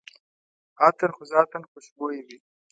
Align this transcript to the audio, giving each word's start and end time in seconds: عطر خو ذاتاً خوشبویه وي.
عطر 0.87 1.09
خو 1.15 1.23
ذاتاً 1.31 1.59
خوشبویه 1.71 2.21
وي. 2.27 2.37